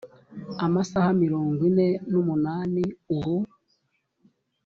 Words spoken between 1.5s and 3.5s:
ine n umunani uru